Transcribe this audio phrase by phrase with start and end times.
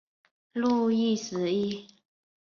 [0.53, 1.85] 路易十一。